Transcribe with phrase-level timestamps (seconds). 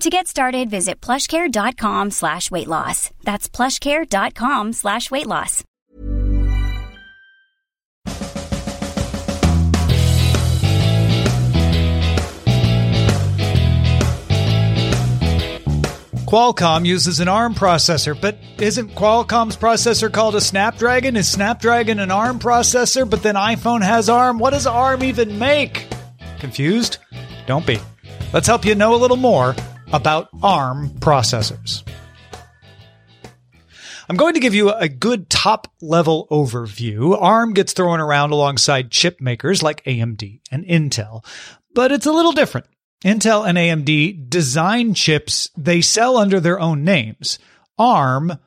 [0.00, 3.10] To get started, visit plushcare.com slash weight loss.
[3.24, 5.64] That's plushcare.com slash weight loss.
[16.26, 21.16] Qualcomm uses an ARM processor, but isn't Qualcomm's processor called a Snapdragon?
[21.16, 24.38] Is Snapdragon an ARM processor, but then iPhone has ARM?
[24.38, 25.86] What does ARM even make?
[26.38, 26.98] Confused?
[27.46, 27.78] Don't be.
[28.34, 29.54] Let's help you know a little more
[29.96, 31.82] about ARM processors.
[34.08, 37.20] I'm going to give you a good top level overview.
[37.20, 41.24] ARM gets thrown around alongside chip makers like AMD and Intel,
[41.74, 42.66] but it's a little different.
[43.04, 47.38] Intel and AMD design chips they sell under their own names.
[47.78, 48.38] ARM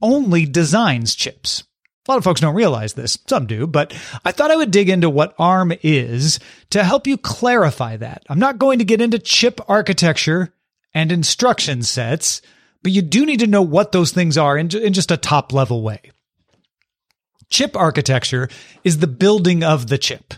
[0.00, 1.64] only designs chips.
[2.06, 3.18] A lot of folks don't realize this.
[3.28, 7.16] Some do, but I thought I would dig into what ARM is to help you
[7.16, 8.24] clarify that.
[8.28, 10.52] I'm not going to get into chip architecture
[10.94, 12.42] and instruction sets,
[12.82, 15.52] but you do need to know what those things are in, in just a top
[15.52, 16.10] level way.
[17.50, 18.48] Chip architecture
[18.82, 20.34] is the building of the chip.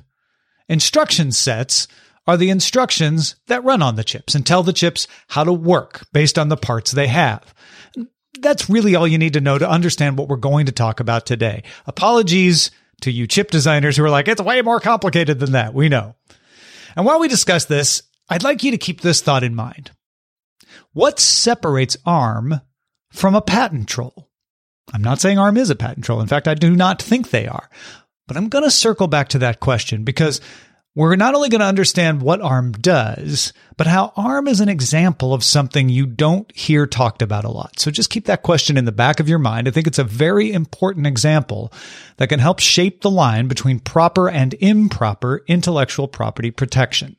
[0.68, 1.86] Instruction sets
[2.26, 6.06] are the instructions that run on the chips and tell the chips how to work
[6.12, 7.54] based on the parts they have.
[8.40, 11.26] That's really all you need to know to understand what we're going to talk about
[11.26, 11.62] today.
[11.86, 12.70] Apologies
[13.02, 15.74] to you chip designers who are like, it's way more complicated than that.
[15.74, 16.16] We know.
[16.96, 19.90] And while we discuss this, I'd like you to keep this thought in mind.
[20.92, 22.60] What separates ARM
[23.10, 24.30] from a patent troll?
[24.92, 26.20] I'm not saying ARM is a patent troll.
[26.20, 27.68] In fact, I do not think they are.
[28.26, 30.40] But I'm going to circle back to that question because
[30.96, 35.34] we're not only going to understand what ARM does, but how ARM is an example
[35.34, 37.80] of something you don't hear talked about a lot.
[37.80, 39.66] So just keep that question in the back of your mind.
[39.66, 41.72] I think it's a very important example
[42.18, 47.16] that can help shape the line between proper and improper intellectual property protection.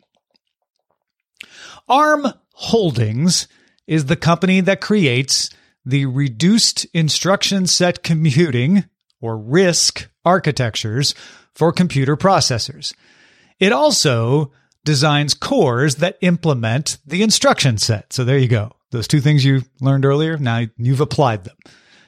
[1.89, 2.27] ARM
[2.57, 3.47] Holdings
[3.85, 5.49] is the company that creates
[5.85, 8.85] the reduced instruction set computing
[9.21, 11.13] or RISC architectures
[11.53, 12.94] for computer processors.
[13.59, 14.51] It also
[14.85, 18.13] designs cores that implement the instruction set.
[18.13, 18.71] So there you go.
[18.91, 21.57] Those two things you learned earlier, now you've applied them.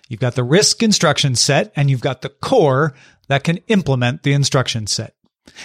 [0.07, 2.94] You've got the RISC instruction set and you've got the core
[3.28, 5.13] that can implement the instruction set.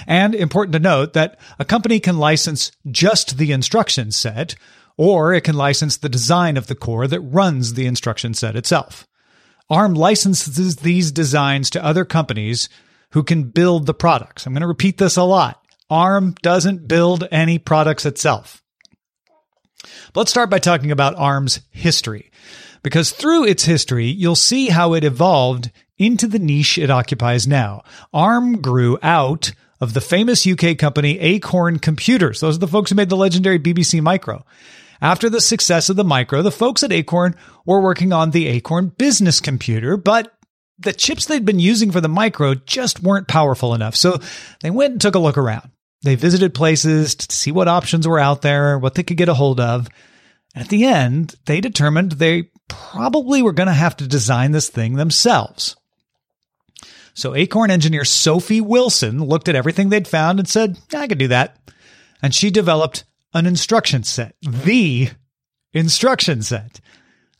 [0.06, 4.54] And important to note that a company can license just the instruction set,
[4.97, 9.06] or it can license the design of the core that runs the instruction set itself.
[9.70, 12.69] ARM licenses these designs to other companies
[13.12, 14.47] who can build the products.
[14.47, 15.62] I'm going to repeat this a lot.
[15.88, 18.62] ARM doesn't build any products itself.
[20.12, 22.30] But let's start by talking about ARM's history.
[22.82, 27.82] Because through its history, you'll see how it evolved into the niche it occupies now.
[28.12, 32.38] ARM grew out of the famous UK company Acorn Computers.
[32.38, 34.47] Those are the folks who made the legendary BBC Micro.
[35.00, 37.34] After the success of the Micro, the folks at Acorn
[37.66, 40.32] were working on the Acorn business computer, but
[40.78, 43.97] the chips they'd been using for the Micro just weren't powerful enough.
[43.97, 44.21] So
[44.62, 45.72] they went and took a look around.
[46.03, 49.34] They visited places to see what options were out there, what they could get a
[49.34, 49.88] hold of.
[50.54, 54.69] And at the end, they determined they probably were going to have to design this
[54.69, 55.75] thing themselves.
[57.15, 61.28] So Acorn engineer Sophie Wilson looked at everything they'd found and said, I could do
[61.28, 61.57] that.
[62.22, 63.04] And she developed
[63.34, 65.10] an instruction set, the
[65.72, 66.81] instruction set.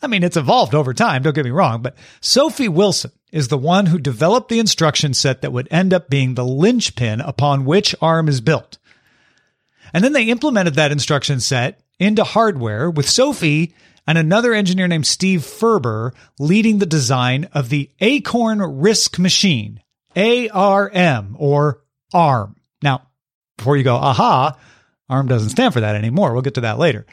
[0.03, 3.59] I mean, it's evolved over time, don't get me wrong, but Sophie Wilson is the
[3.59, 7.95] one who developed the instruction set that would end up being the linchpin upon which
[8.03, 8.79] ARM is built.
[9.95, 13.75] And then they implemented that instruction set into hardware with Sophie
[14.07, 19.81] and another engineer named Steve Furber leading the design of the Acorn RISC machine,
[20.17, 21.83] ARM or
[22.13, 22.57] ARM.
[22.83, 23.03] Now,
[23.57, 24.59] before you go, aha,
[25.09, 26.33] ARM doesn't stand for that anymore.
[26.33, 27.07] We'll get to that later.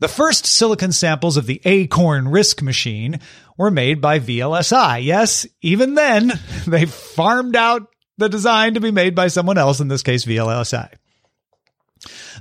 [0.00, 3.20] The first silicon samples of the Acorn RISC machine
[3.56, 5.04] were made by VLSI.
[5.04, 6.32] Yes, even then,
[6.66, 7.88] they farmed out
[8.18, 10.94] the design to be made by someone else, in this case, VLSI.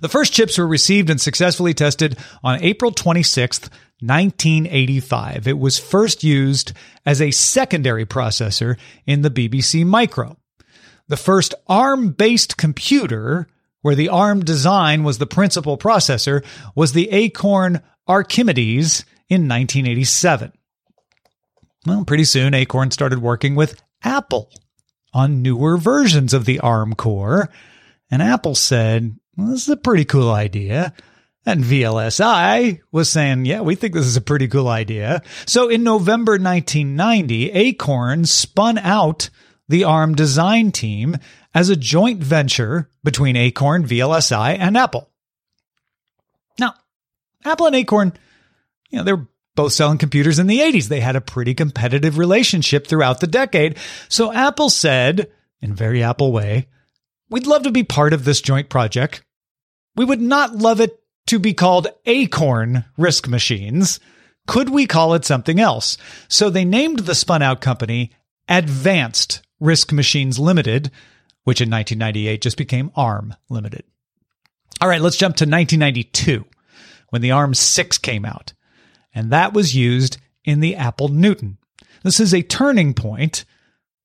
[0.01, 3.69] The first chips were received and successfully tested on April 26th,
[3.99, 5.47] 1985.
[5.47, 6.73] It was first used
[7.05, 10.37] as a secondary processor in the BBC Micro.
[11.07, 13.47] The first ARM based computer,
[13.81, 16.43] where the ARM design was the principal processor,
[16.75, 20.51] was the Acorn Archimedes in 1987.
[21.85, 24.49] Well, pretty soon Acorn started working with Apple
[25.13, 27.49] on newer versions of the ARM core,
[28.09, 30.93] and Apple said, well, this is a pretty cool idea.
[31.45, 35.21] And VLSI was saying, yeah, we think this is a pretty cool idea.
[35.45, 39.29] So in November 1990, Acorn spun out
[39.67, 41.17] the ARM design team
[41.53, 45.09] as a joint venture between Acorn, VLSI, and Apple.
[46.57, 46.75] Now,
[47.43, 48.13] Apple and Acorn,
[48.89, 50.87] you know, they're both selling computers in the 80s.
[50.87, 53.77] They had a pretty competitive relationship throughout the decade.
[54.07, 55.29] So Apple said,
[55.61, 56.67] in very Apple way,
[57.33, 59.23] we'd love to be part of this joint project.
[59.95, 63.99] We would not love it to be called Acorn RISC Machines.
[64.45, 65.97] Could we call it something else?
[66.27, 68.11] So they named the spun out company
[68.47, 70.91] Advanced RISC Machines Limited,
[71.43, 73.83] which in 1998 just became ARM Limited.
[74.79, 76.45] All right, let's jump to 1992
[77.09, 78.53] when the ARM 6 came out,
[79.15, 81.57] and that was used in the Apple Newton.
[82.03, 83.43] This is a turning point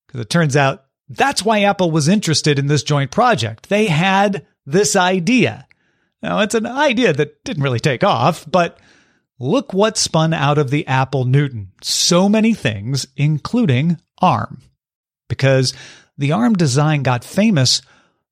[0.06, 3.68] because it turns out that's why Apple was interested in this joint project.
[3.68, 5.66] They had this idea.
[6.22, 8.78] Now, it's an idea that didn't really take off, but
[9.38, 11.72] look what spun out of the Apple Newton.
[11.82, 14.62] So many things, including ARM.
[15.28, 15.74] Because
[16.16, 17.80] the ARM design got famous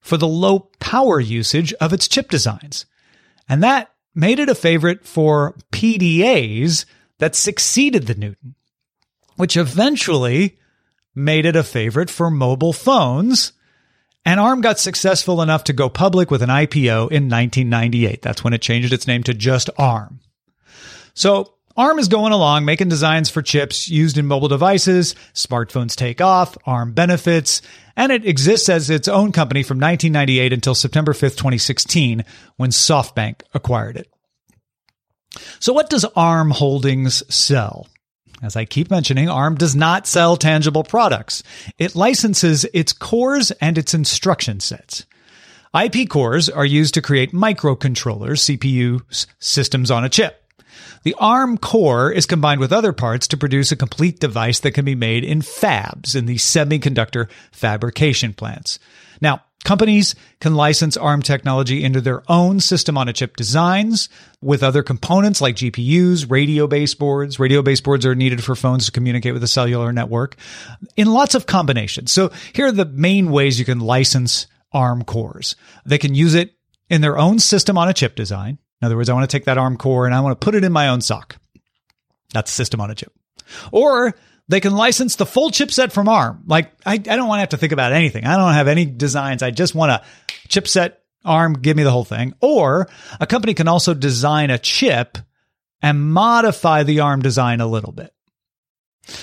[0.00, 2.86] for the low power usage of its chip designs.
[3.48, 6.84] And that made it a favorite for PDAs
[7.18, 8.54] that succeeded the Newton,
[9.36, 10.58] which eventually
[11.16, 13.52] made it a favorite for mobile phones
[14.26, 18.22] and ARM got successful enough to go public with an IPO in 1998.
[18.22, 20.18] That's when it changed its name to just ARM.
[21.14, 25.14] So ARM is going along, making designs for chips used in mobile devices.
[25.32, 27.62] Smartphones take off, ARM benefits,
[27.94, 32.24] and it exists as its own company from 1998 until September 5th, 2016,
[32.56, 34.12] when SoftBank acquired it.
[35.60, 37.86] So what does ARM Holdings sell?
[38.42, 41.42] As I keep mentioning, ARM does not sell tangible products.
[41.78, 45.06] It licenses its cores and its instruction sets.
[45.74, 50.45] IP cores are used to create microcontrollers, CPUs, systems on a chip.
[51.02, 54.84] The ARM core is combined with other parts to produce a complete device that can
[54.84, 58.78] be made in fabs, in the semiconductor fabrication plants.
[59.20, 64.08] Now, Companies can license ARM technology into their own system on a chip designs
[64.40, 67.40] with other components like GPUs, radio baseboards.
[67.40, 70.36] Radio baseboards are needed for phones to communicate with a cellular network
[70.96, 72.12] in lots of combinations.
[72.12, 75.56] So here are the main ways you can license ARM cores.
[75.84, 76.52] They can use it
[76.88, 78.58] in their own system on a chip design.
[78.80, 80.54] In other words, I want to take that ARM core and I want to put
[80.54, 81.36] it in my own SoC.
[82.32, 83.12] That's a system on a chip.
[83.72, 84.14] Or
[84.48, 86.44] they can license the full chipset from ARM.
[86.46, 88.24] Like, I, I don't want to have to think about anything.
[88.24, 89.42] I don't have any designs.
[89.42, 90.02] I just want a
[90.48, 90.94] chipset
[91.24, 92.34] ARM, give me the whole thing.
[92.40, 92.88] Or
[93.20, 95.18] a company can also design a chip
[95.82, 98.12] and modify the ARM design a little bit.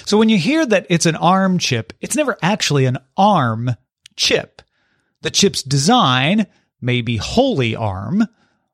[0.05, 3.71] So when you hear that it's an ARM chip, it's never actually an ARM
[4.15, 4.62] chip.
[5.22, 6.48] The chip's design
[6.81, 8.25] may be wholly ARM,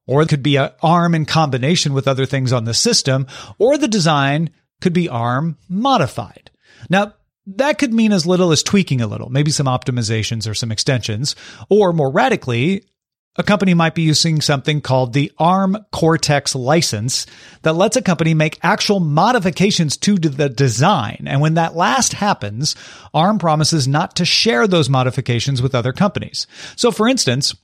[0.09, 3.27] or it could be an ARM in combination with other things on the system,
[3.59, 4.49] or the design
[4.81, 6.49] could be ARM modified.
[6.89, 7.13] Now,
[7.45, 11.35] that could mean as little as tweaking a little, maybe some optimizations or some extensions,
[11.69, 12.85] or more radically,
[13.35, 17.27] a company might be using something called the ARM Cortex license
[17.61, 21.25] that lets a company make actual modifications to the design.
[21.27, 22.75] And when that last happens,
[23.13, 26.47] ARM promises not to share those modifications with other companies.
[26.75, 27.55] So for instance,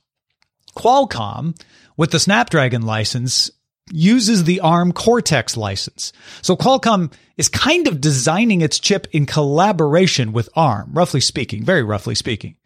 [0.76, 1.58] Qualcomm
[1.96, 3.50] with the Snapdragon license
[3.90, 6.12] uses the ARM Cortex license.
[6.42, 11.82] So Qualcomm is kind of designing its chip in collaboration with ARM, roughly speaking, very
[11.82, 12.56] roughly speaking.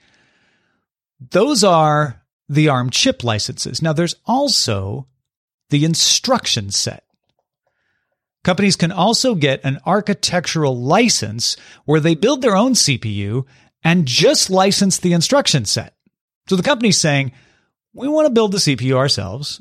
[1.30, 3.82] Those are the ARM chip licenses.
[3.82, 5.06] Now there's also
[5.68, 7.04] the instruction set.
[8.42, 13.44] Companies can also get an architectural license where they build their own CPU
[13.84, 15.94] and just license the instruction set.
[16.48, 17.32] So the company's saying,
[17.94, 19.60] we want to build the CPU ourselves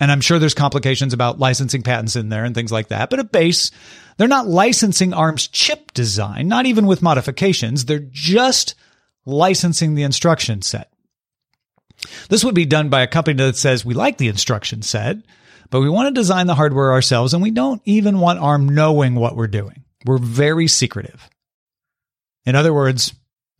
[0.00, 3.10] and I'm sure there's complications about licensing patents in there and things like that.
[3.10, 3.70] But at base,
[4.16, 7.84] they're not licensing ARM's chip design, not even with modifications.
[7.84, 8.74] They're just
[9.24, 10.92] licensing the instruction set.
[12.28, 15.18] This would be done by a company that says, we like the instruction set,
[15.70, 19.14] but we want to design the hardware ourselves and we don't even want ARM knowing
[19.14, 19.84] what we're doing.
[20.04, 21.30] We're very secretive.
[22.44, 23.14] In other words,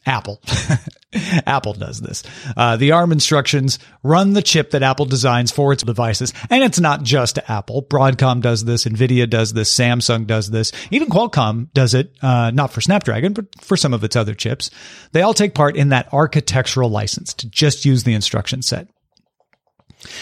[0.04, 0.42] Apple.
[1.46, 2.22] Apple does this.
[2.56, 6.32] Uh, the ARM instructions run the chip that Apple designs for its devices.
[6.50, 7.82] And it's not just Apple.
[7.82, 8.84] Broadcom does this.
[8.84, 9.74] NVIDIA does this.
[9.74, 10.72] Samsung does this.
[10.90, 14.70] Even Qualcomm does it, uh, not for Snapdragon, but for some of its other chips.
[15.12, 18.88] They all take part in that architectural license to just use the instruction set.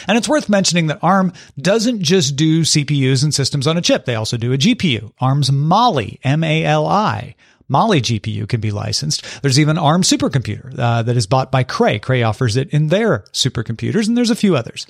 [0.07, 4.05] And it's worth mentioning that ARM doesn't just do CPUs and systems on a chip.
[4.05, 5.13] They also do a GPU.
[5.21, 7.35] ARM's Mali, M-A-L-I,
[7.73, 9.25] Mali GPU can be licensed.
[9.43, 11.99] There's even ARM supercomputer uh, that is bought by Cray.
[11.99, 14.87] Cray offers it in their supercomputers, and there's a few others.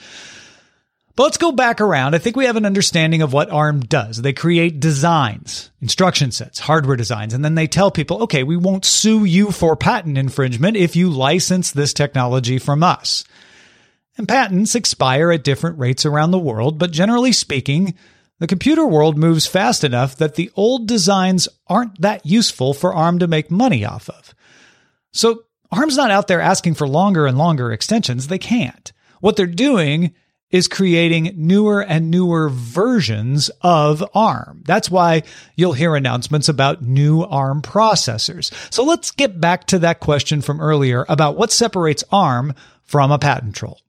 [1.15, 2.15] But let's go back around.
[2.15, 4.21] I think we have an understanding of what ARM does.
[4.21, 8.87] They create designs, instruction sets, hardware designs, and then they tell people, okay, we won't
[8.87, 13.25] sue you for patent infringement if you license this technology from us.
[14.17, 17.95] And patents expire at different rates around the world, but generally speaking,
[18.43, 23.21] the computer world moves fast enough that the old designs aren't that useful for ARM
[23.21, 24.35] to make money off of.
[25.13, 28.27] So ARM's not out there asking for longer and longer extensions.
[28.27, 28.93] They can't.
[29.21, 30.13] What they're doing
[30.51, 34.65] is creating newer and newer versions of ARM.
[34.67, 35.23] That's why
[35.55, 38.53] you'll hear announcements about new ARM processors.
[38.75, 43.21] So let's get back to that question from earlier about what separates ARM from a
[43.21, 43.81] patent troll.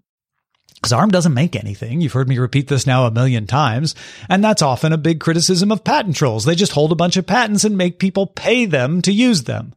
[0.84, 2.02] Because ARM doesn't make anything.
[2.02, 3.96] You've heard me repeat this now a million times.
[4.28, 6.44] And that's often a big criticism of patent trolls.
[6.44, 9.74] They just hold a bunch of patents and make people pay them to use them.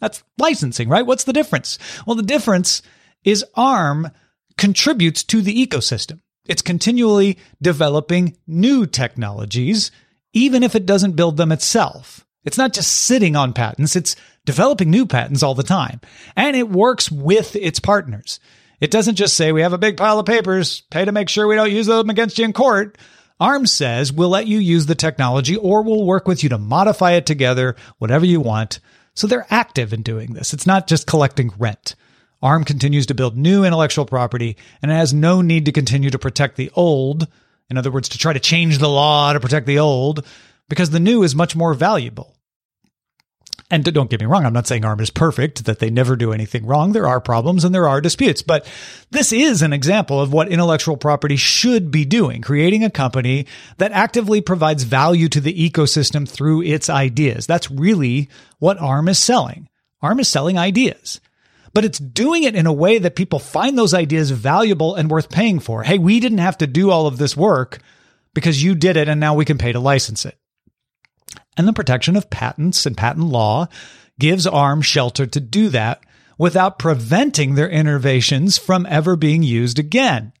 [0.00, 1.06] That's licensing, right?
[1.06, 1.78] What's the difference?
[2.04, 2.82] Well, the difference
[3.22, 4.10] is ARM
[4.58, 6.18] contributes to the ecosystem.
[6.48, 9.92] It's continually developing new technologies,
[10.32, 12.26] even if it doesn't build them itself.
[12.44, 14.16] It's not just sitting on patents, it's
[14.46, 16.00] developing new patents all the time.
[16.34, 18.40] And it works with its partners.
[18.80, 21.46] It doesn't just say we have a big pile of papers, pay to make sure
[21.46, 22.96] we don't use them against you in court.
[23.38, 27.12] ARMS says we'll let you use the technology or we'll work with you to modify
[27.12, 28.80] it together, whatever you want.
[29.14, 30.54] So they're active in doing this.
[30.54, 31.94] It's not just collecting rent.
[32.42, 36.18] ARM continues to build new intellectual property and it has no need to continue to
[36.18, 37.26] protect the old.
[37.68, 40.26] In other words, to try to change the law to protect the old
[40.68, 42.34] because the new is much more valuable.
[43.72, 46.32] And don't get me wrong, I'm not saying ARM is perfect, that they never do
[46.32, 46.90] anything wrong.
[46.90, 48.66] There are problems and there are disputes, but
[49.12, 53.46] this is an example of what intellectual property should be doing, creating a company
[53.78, 57.46] that actively provides value to the ecosystem through its ideas.
[57.46, 59.68] That's really what ARM is selling.
[60.02, 61.20] ARM is selling ideas.
[61.72, 65.30] But it's doing it in a way that people find those ideas valuable and worth
[65.30, 65.84] paying for.
[65.84, 67.78] Hey, we didn't have to do all of this work
[68.34, 70.39] because you did it and now we can pay to license it
[71.60, 73.68] and the protection of patents and patent law
[74.18, 76.02] gives ARM shelter to do that
[76.38, 80.32] without preventing their innovations from ever being used again.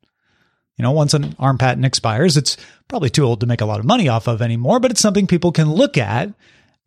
[0.78, 2.56] You know, once an ARM patent expires, it's
[2.88, 5.26] probably too old to make a lot of money off of anymore, but it's something
[5.26, 6.32] people can look at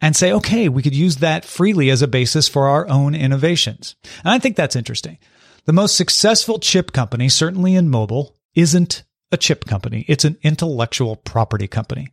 [0.02, 3.96] and say, okay, we could use that freely as a basis for our own innovations.
[4.24, 5.20] And I think that's interesting.
[5.66, 10.06] The most successful chip company, certainly in mobile, isn't a chip company.
[10.08, 12.08] It's an intellectual property company.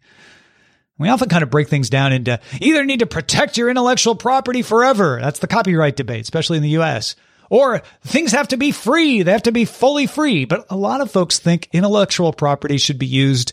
[1.00, 4.60] We often kind of break things down into either need to protect your intellectual property
[4.60, 5.18] forever.
[5.18, 7.16] That's the copyright debate, especially in the US.
[7.48, 9.22] Or things have to be free.
[9.22, 10.44] They have to be fully free.
[10.44, 13.52] But a lot of folks think intellectual property should be used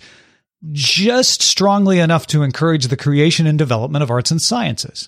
[0.74, 5.08] just strongly enough to encourage the creation and development of arts and sciences.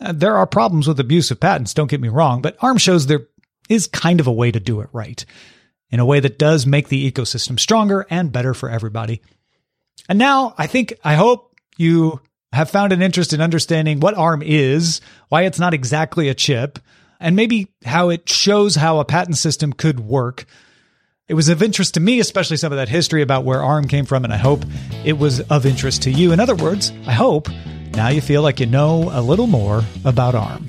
[0.00, 3.06] Uh, there are problems with abuse of patents, don't get me wrong, but ARM shows
[3.06, 3.28] there
[3.70, 5.24] is kind of a way to do it right
[5.90, 9.22] in a way that does make the ecosystem stronger and better for everybody.
[10.08, 12.20] And now I think, I hope you
[12.52, 16.78] have found an interest in understanding what ARM is, why it's not exactly a chip,
[17.18, 20.44] and maybe how it shows how a patent system could work.
[21.28, 24.04] It was of interest to me, especially some of that history about where ARM came
[24.04, 24.64] from, and I hope
[25.04, 26.32] it was of interest to you.
[26.32, 27.48] In other words, I hope
[27.94, 30.68] now you feel like you know a little more about ARM.